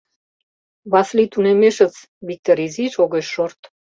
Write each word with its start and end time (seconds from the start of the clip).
—Васли 0.91 1.25
тунемешыс,— 1.33 1.95
Виктор 2.27 2.57
изиш 2.65 2.93
огеш 3.03 3.27
шорт. 3.33 3.59